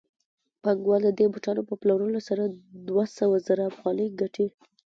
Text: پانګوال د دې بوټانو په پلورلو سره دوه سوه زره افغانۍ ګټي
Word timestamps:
پانګوال 0.63 1.01
د 1.05 1.09
دې 1.19 1.25
بوټانو 1.33 1.61
په 1.69 1.73
پلورلو 1.81 2.19
سره 2.29 2.43
دوه 2.87 3.05
سوه 3.17 3.37
زره 3.47 3.63
افغانۍ 3.71 4.07
ګټي 4.21 4.47